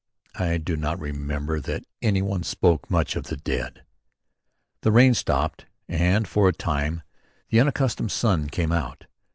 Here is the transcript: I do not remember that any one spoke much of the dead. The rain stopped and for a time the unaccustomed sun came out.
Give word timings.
I 0.39 0.57
do 0.57 0.75
not 0.75 0.99
remember 0.99 1.59
that 1.59 1.83
any 2.01 2.23
one 2.23 2.41
spoke 2.41 2.89
much 2.89 3.15
of 3.15 3.25
the 3.25 3.37
dead. 3.37 3.83
The 4.81 4.91
rain 4.91 5.13
stopped 5.13 5.67
and 5.87 6.27
for 6.27 6.49
a 6.49 6.53
time 6.53 7.03
the 7.49 7.59
unaccustomed 7.59 8.09
sun 8.11 8.49
came 8.49 8.71
out. 8.71 9.05